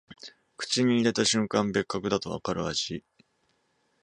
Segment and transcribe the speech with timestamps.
[0.57, 3.05] 口に入れた瞬間、別格だとわかる味